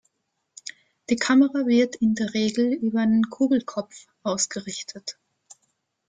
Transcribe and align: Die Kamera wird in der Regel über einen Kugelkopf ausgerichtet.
Die 1.11 1.15
Kamera 1.15 1.67
wird 1.67 1.95
in 1.97 2.15
der 2.15 2.33
Regel 2.33 2.73
über 2.73 3.01
einen 3.01 3.29
Kugelkopf 3.29 4.07
ausgerichtet. 4.23 5.19